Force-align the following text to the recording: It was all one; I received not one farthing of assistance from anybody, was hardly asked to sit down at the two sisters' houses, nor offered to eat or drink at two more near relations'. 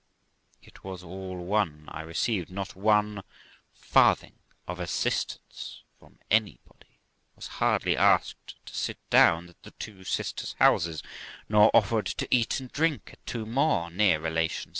It 0.63 0.83
was 0.83 1.03
all 1.03 1.37
one; 1.45 1.85
I 1.89 2.01
received 2.01 2.49
not 2.49 2.75
one 2.75 3.21
farthing 3.71 4.39
of 4.67 4.79
assistance 4.79 5.83
from 5.99 6.17
anybody, 6.31 6.97
was 7.35 7.45
hardly 7.61 7.95
asked 7.95 8.55
to 8.65 8.75
sit 8.75 8.97
down 9.11 9.49
at 9.49 9.61
the 9.61 9.69
two 9.69 10.03
sisters' 10.03 10.55
houses, 10.57 11.03
nor 11.47 11.69
offered 11.71 12.07
to 12.07 12.27
eat 12.33 12.59
or 12.59 12.65
drink 12.65 13.11
at 13.13 13.23
two 13.27 13.45
more 13.45 13.91
near 13.91 14.19
relations'. 14.19 14.69